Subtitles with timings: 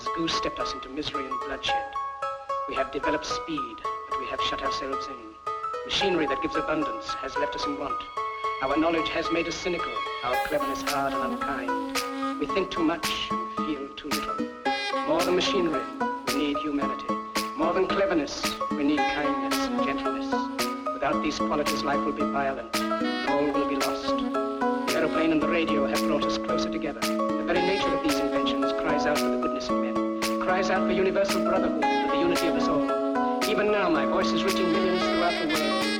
[0.00, 1.92] has goose-stepped us into misery and bloodshed.
[2.70, 3.76] We have developed speed,
[4.08, 5.52] but we have shut ourselves in.
[5.84, 8.02] Machinery that gives abundance has left us in want.
[8.62, 9.92] Our knowledge has made us cynical,
[10.24, 12.40] our cleverness hard and unkind.
[12.40, 14.48] We think too much and feel too little.
[15.06, 15.84] More than machinery,
[16.28, 17.14] we need humanity.
[17.58, 20.32] More than cleverness, we need kindness and gentleness.
[20.94, 24.16] Without these qualities, life will be violent, and all will be lost.
[24.16, 27.00] The aeroplane and the radio have brought us closer together.
[27.00, 29.89] The very nature of these inventions cries out for the goodness in men,
[30.50, 33.48] cries out for universal brotherhood, for the unity of us all.
[33.48, 35.99] Even now, my voice is reaching millions throughout the world.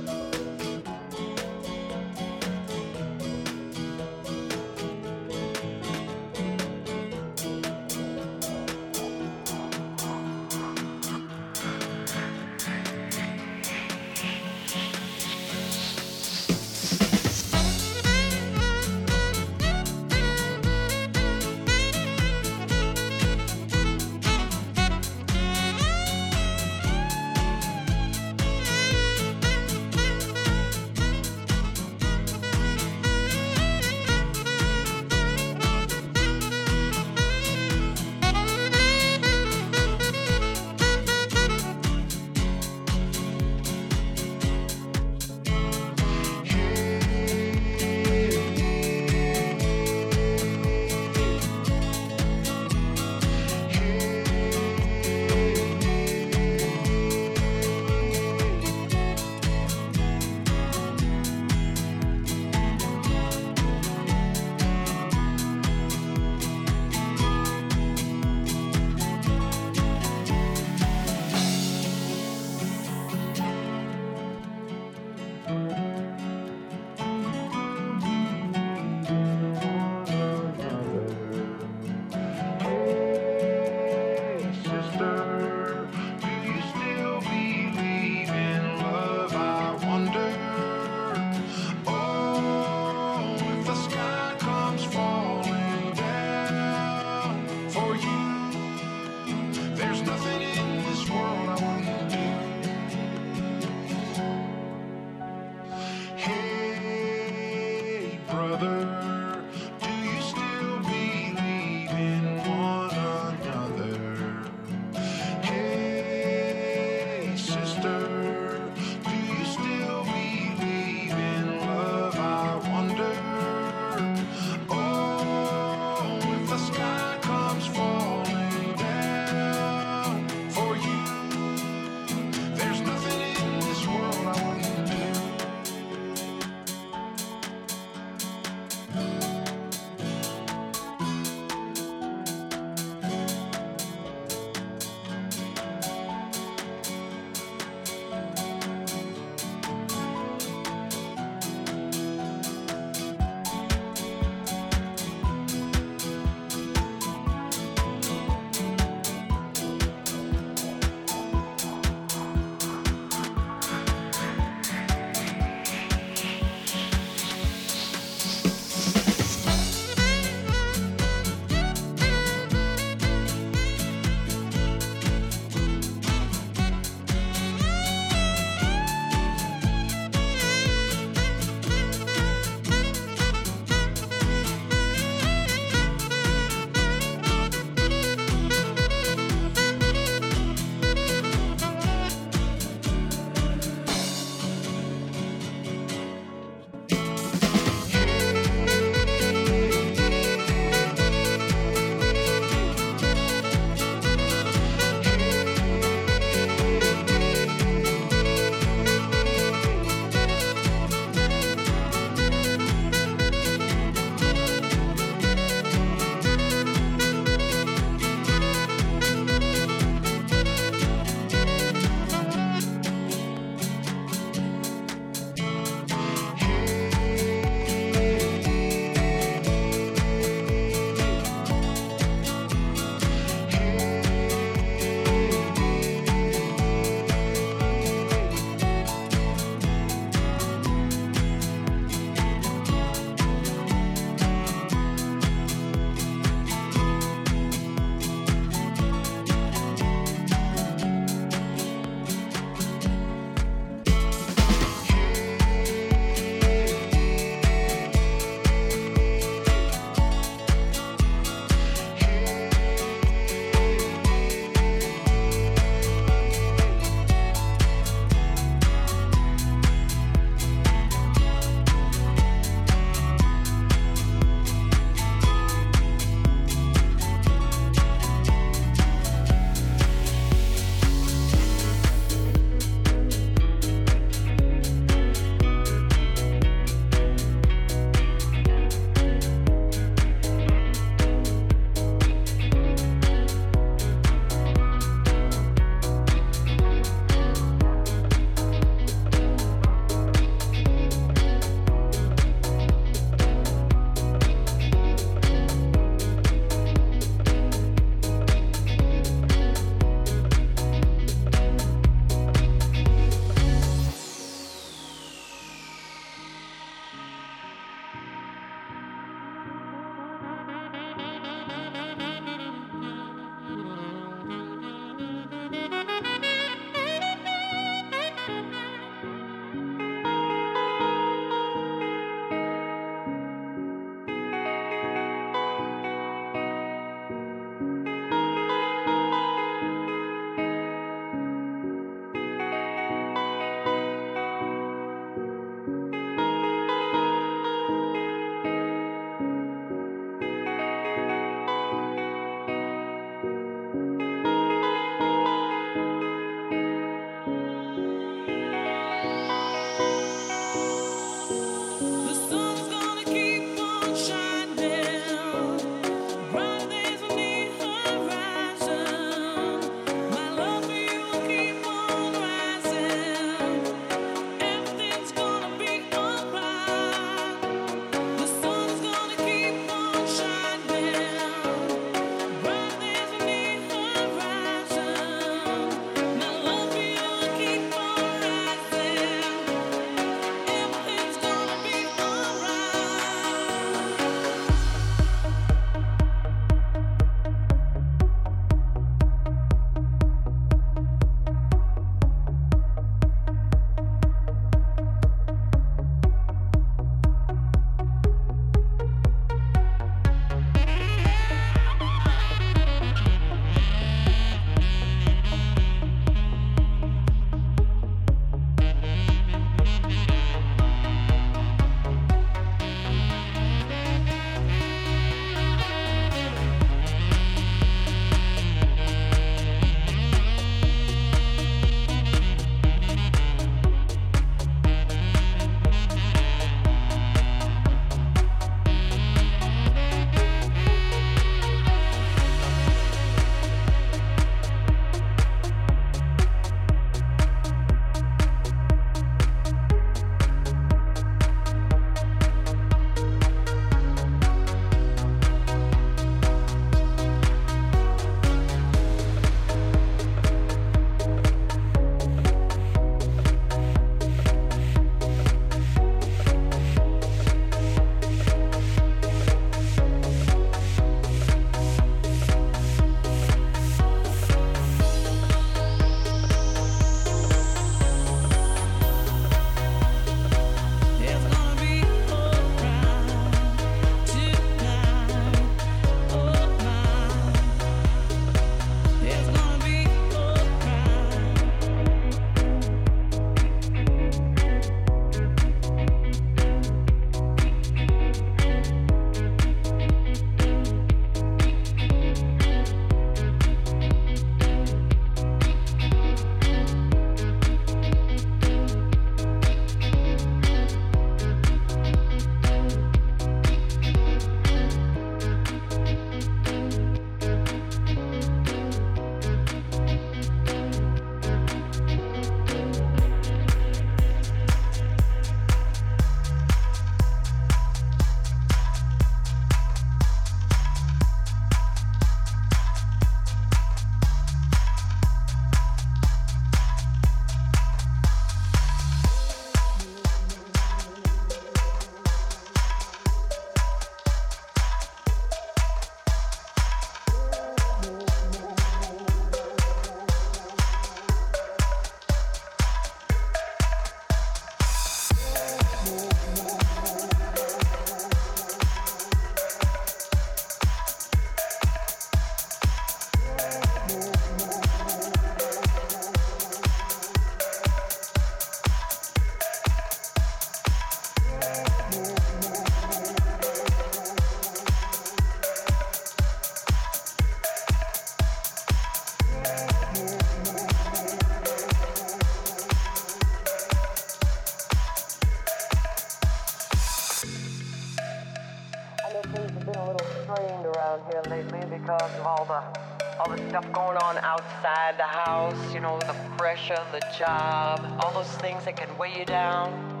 [596.92, 600.00] The job, all those things that can weigh you down.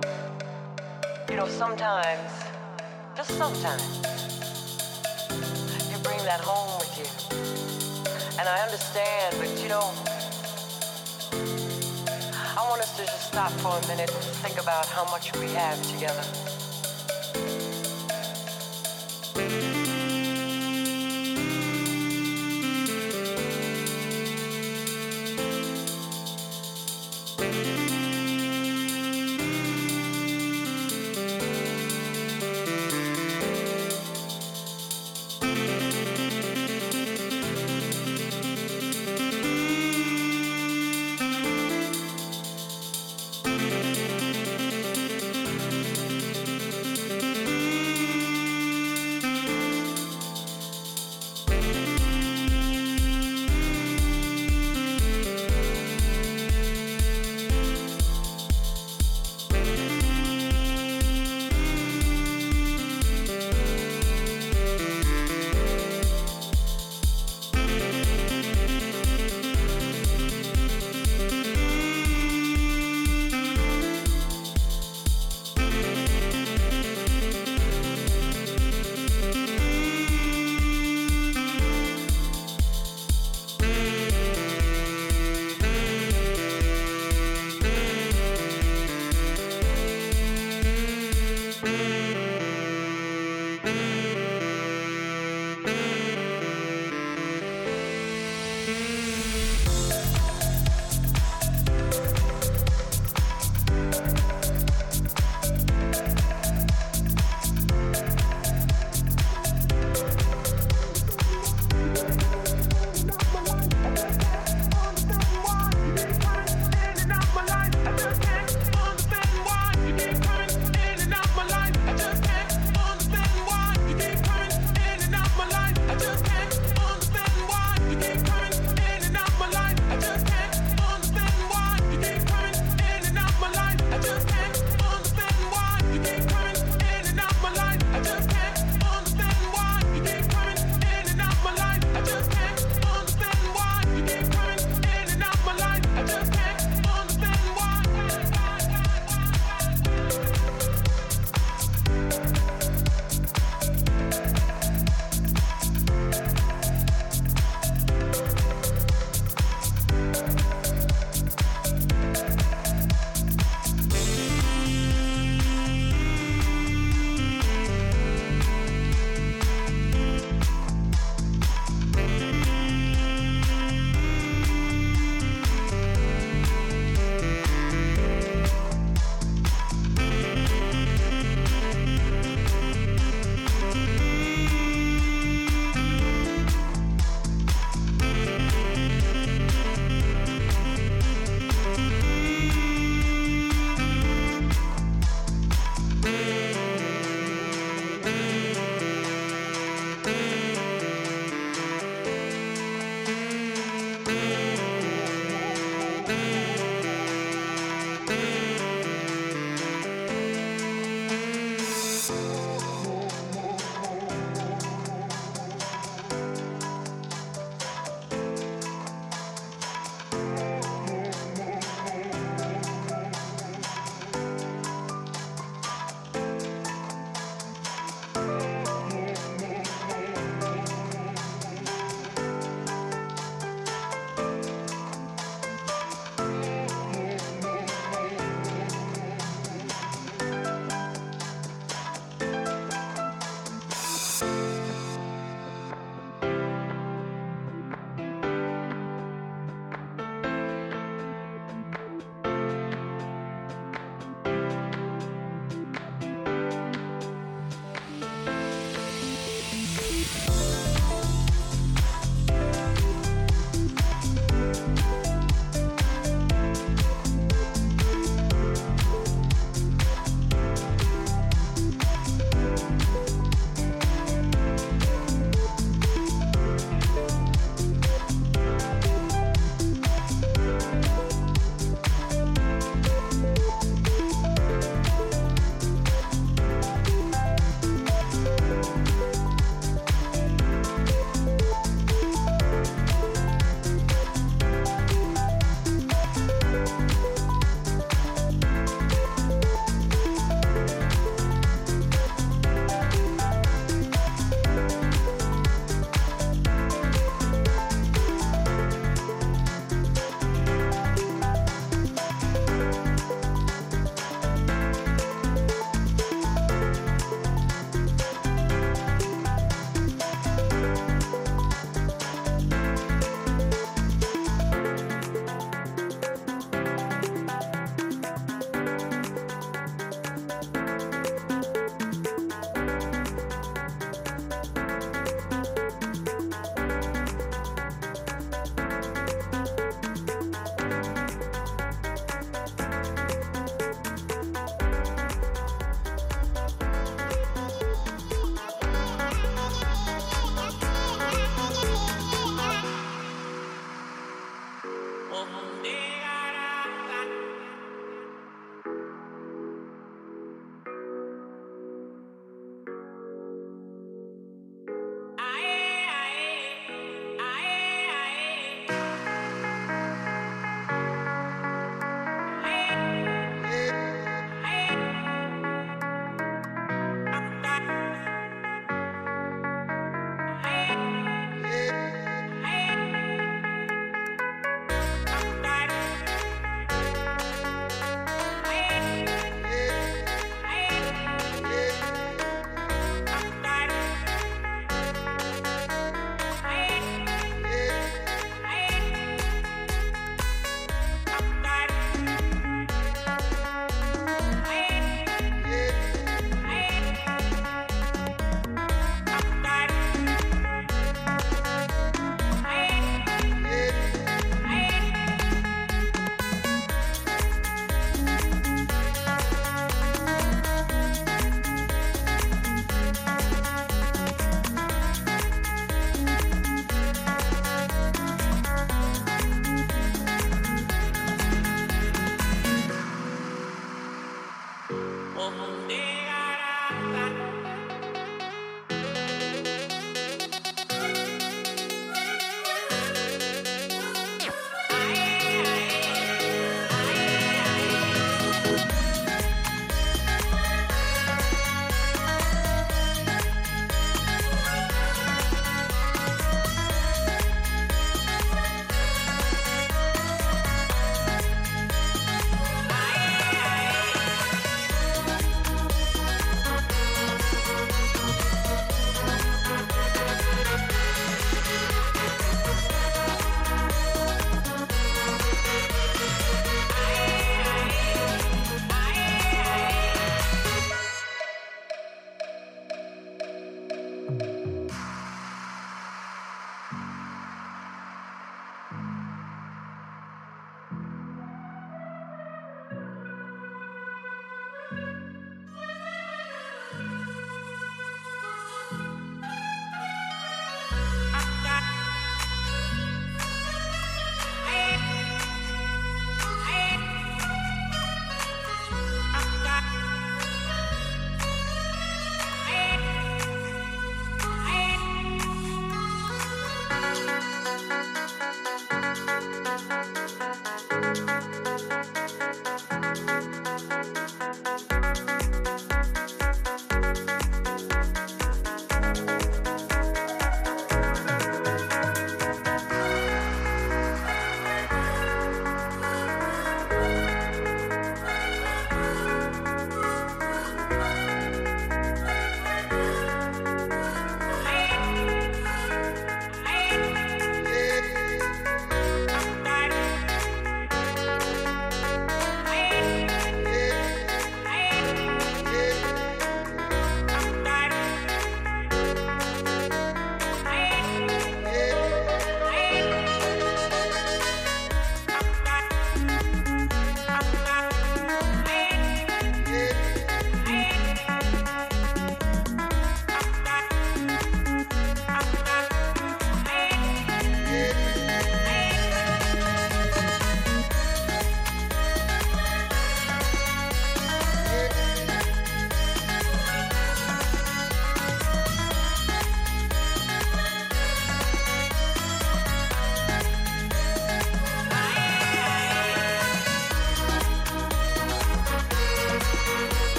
[1.28, 2.30] You know, sometimes,
[3.16, 3.82] just sometimes,
[5.90, 7.06] you bring that home with you.
[8.38, 9.90] And I understand, but you know,
[12.56, 15.46] I want us to just stop for a minute and think about how much we
[15.48, 16.24] have together.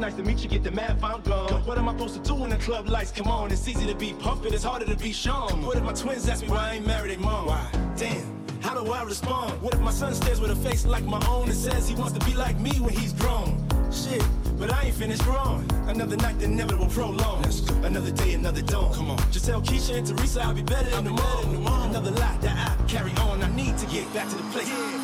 [0.00, 1.64] Nice to meet you, get the math, I'm gone.
[1.66, 3.52] What am I supposed to do when the club lights come on?
[3.52, 5.62] It's easy to be pumping, it's harder to be shown.
[5.62, 7.46] What if my twins ask me why I ain't married their mom?
[7.46, 7.70] Why?
[7.96, 8.40] Damn.
[8.60, 9.60] How do I respond?
[9.62, 12.12] What if my son stares with a face like my own and says he wants
[12.18, 13.62] to be like me when he's grown?
[13.90, 14.22] Shit,
[14.58, 15.68] but I ain't finished strong.
[15.86, 17.44] Another night, the inevitable prolong.
[17.84, 18.94] Another day, another dawn.
[18.94, 19.18] Come on.
[19.32, 21.66] Just tell Keisha and Teresa I'll be better in the morning.
[21.66, 23.42] Another lot that I carry on.
[23.42, 24.68] I need to get back to the place.
[24.68, 24.99] Yeah,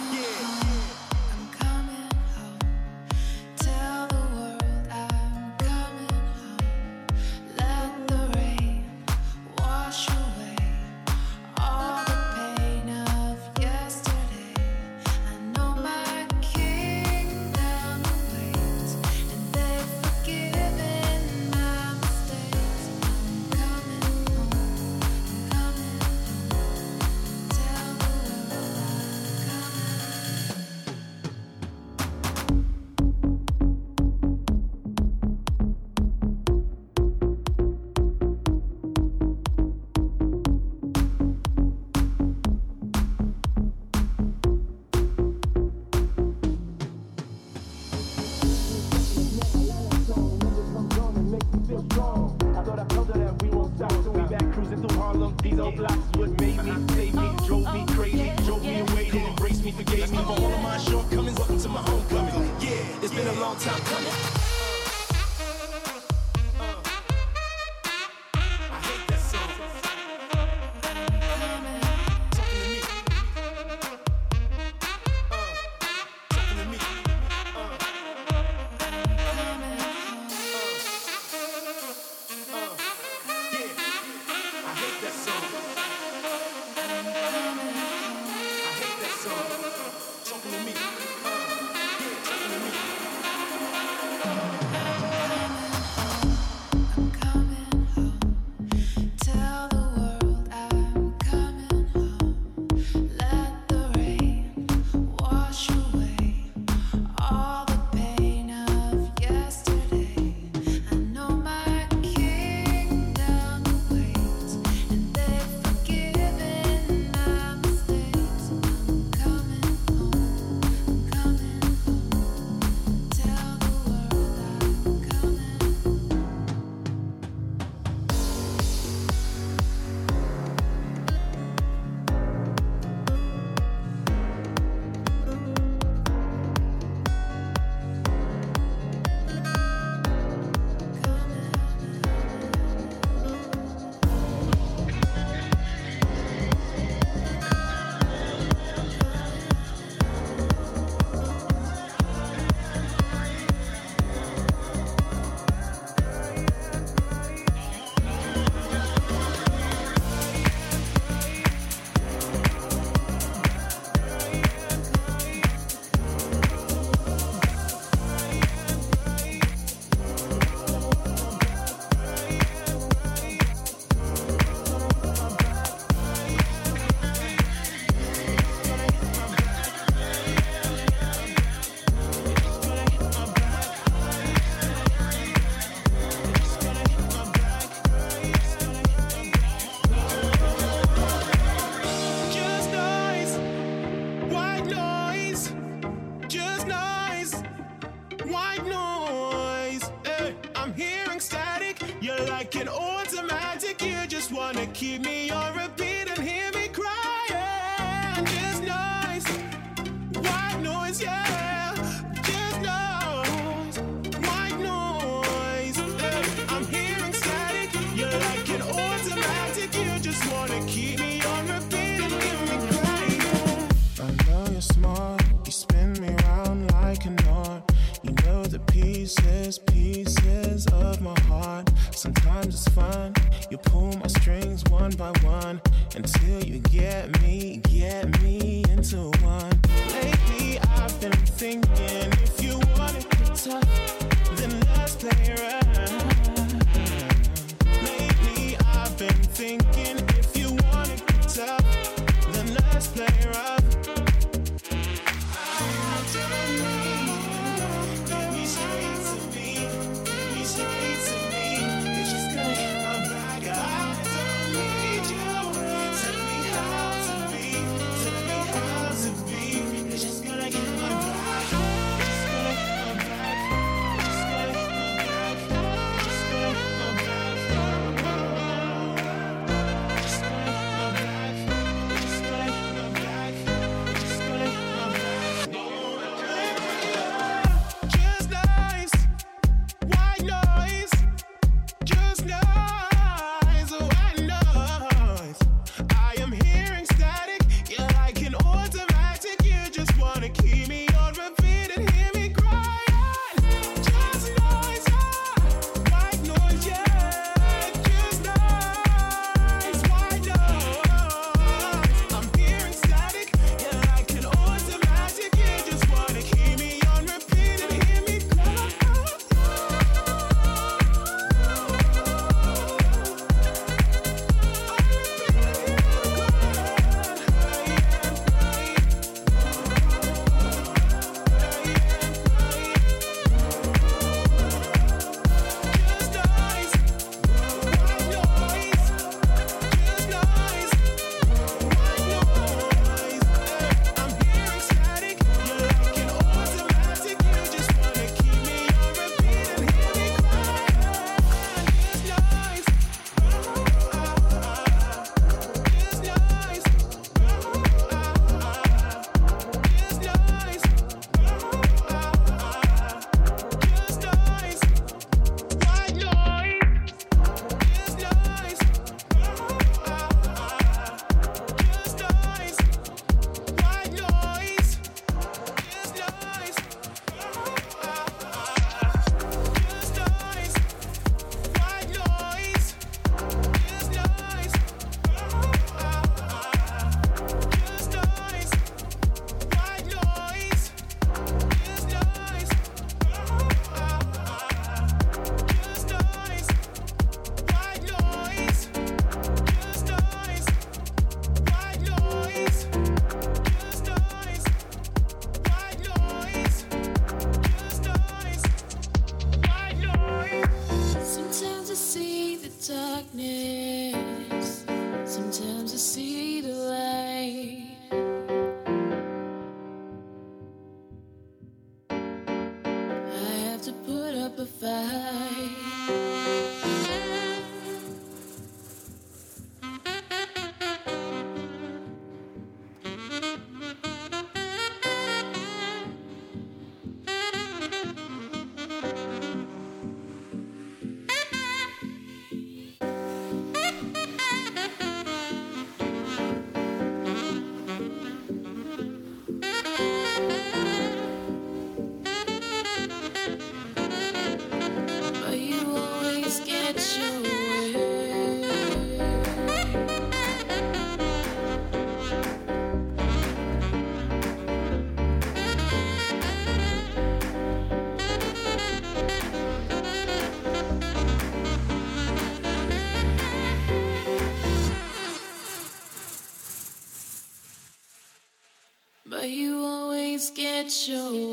[480.66, 481.25] get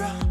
[0.00, 0.29] drop.